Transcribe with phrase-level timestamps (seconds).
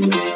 [0.00, 0.27] Baby,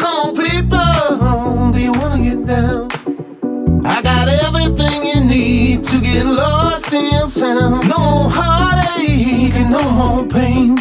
[0.00, 1.72] come on, people.
[1.72, 2.88] Do you wanna get down?
[3.84, 7.88] I got everything you need to get lost in sound.
[7.88, 10.76] No more heartache no more pain.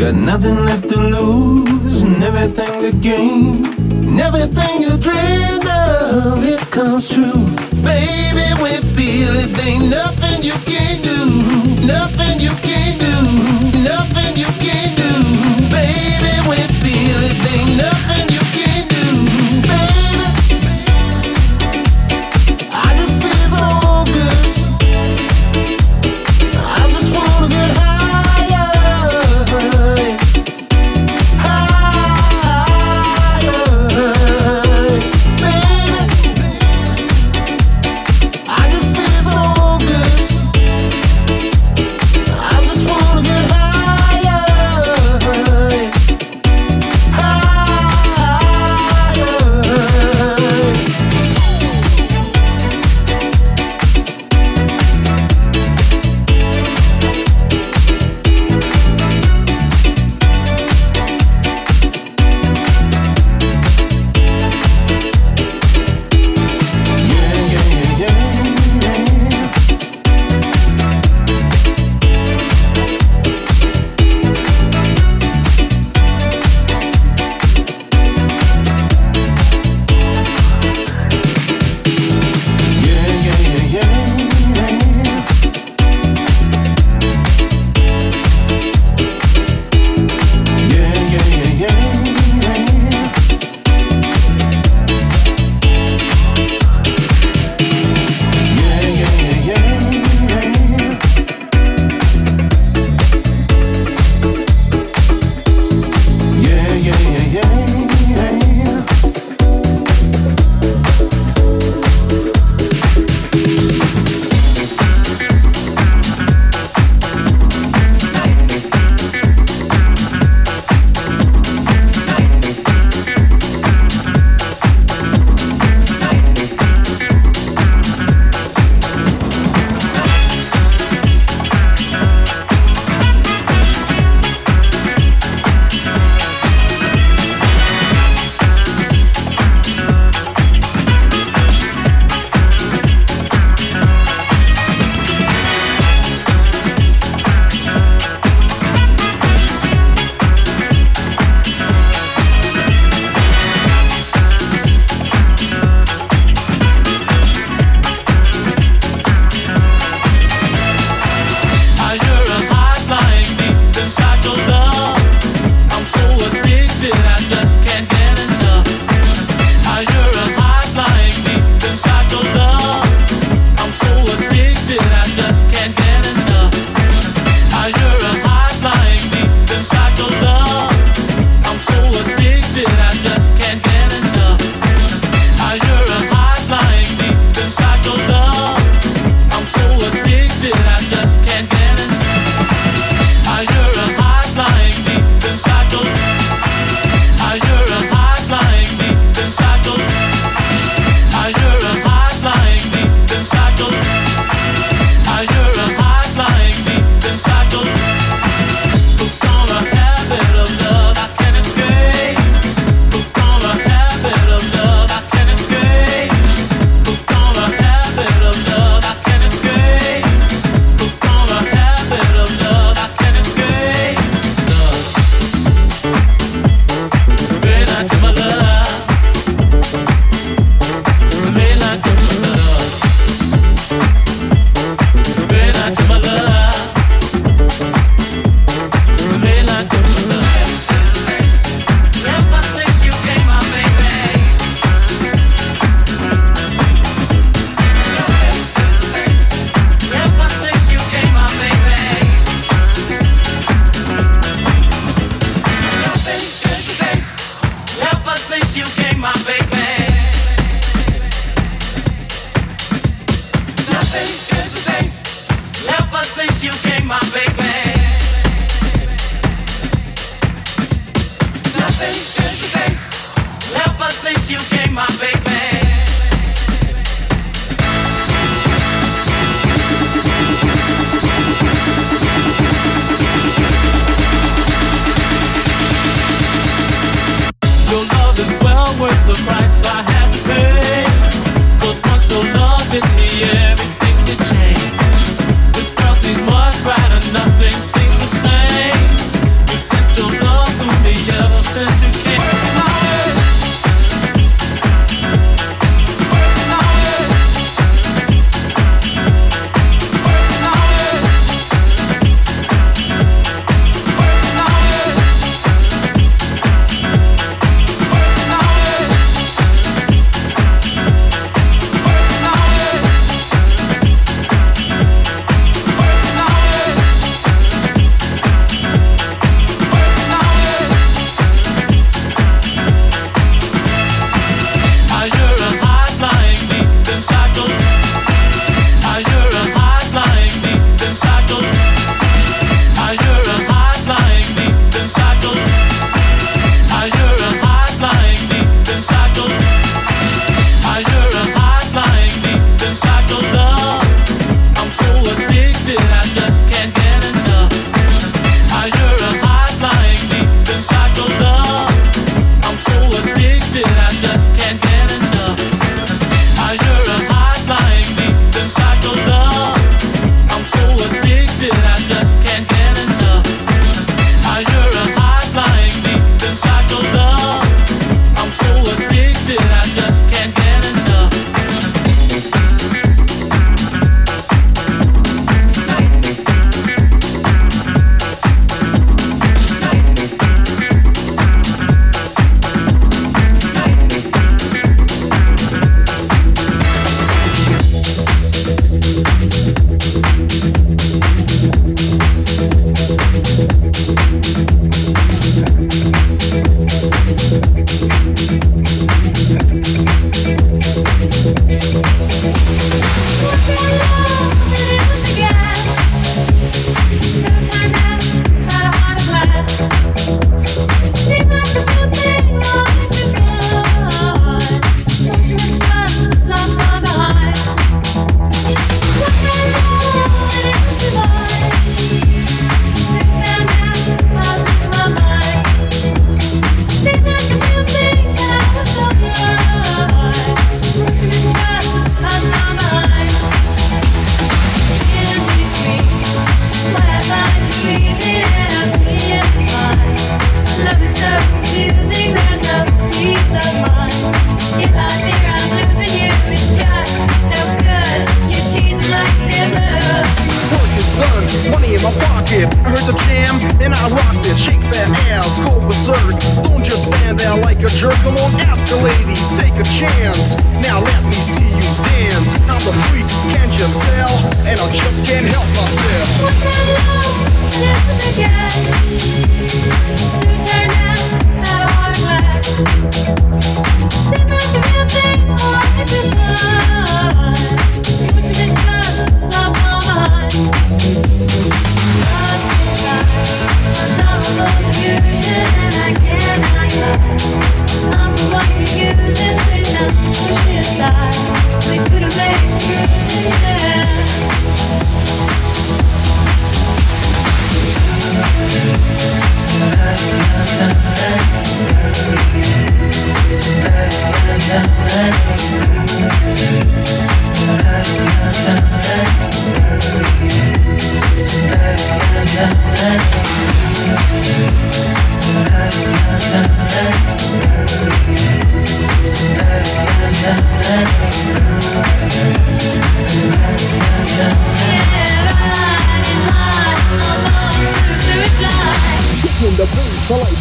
[0.00, 3.64] Got nothing left to lose and everything to gain.
[4.08, 7.44] And everything you dream of, it comes true.
[7.90, 9.52] Baby, we feel it.
[9.66, 11.18] Ain't nothing you can do,
[11.86, 12.83] nothing you can.
[17.56, 17.78] nothing.
[17.78, 17.93] No.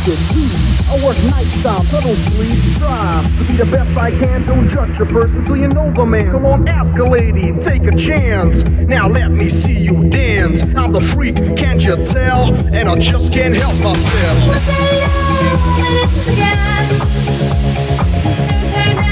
[0.06, 2.76] I work night out, so don't sleep.
[2.76, 4.45] Strive to be the best I can.
[4.45, 6.30] Don't judge a person till you know the man.
[6.30, 8.64] Come on, ask a lady, take a chance.
[8.64, 10.62] Now let me see you dance.
[10.76, 12.54] I'm the freak, can't you tell?
[12.76, 14.43] And I just can't help myself.
[18.45, 19.04] So turn